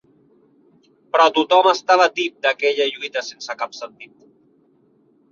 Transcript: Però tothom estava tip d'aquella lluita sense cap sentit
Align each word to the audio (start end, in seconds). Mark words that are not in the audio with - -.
Però 1.15 1.25
tothom 1.33 1.67
estava 1.71 2.07
tip 2.19 2.39
d'aquella 2.45 2.87
lluita 2.93 3.23
sense 3.27 3.57
cap 3.61 3.77
sentit 3.81 4.15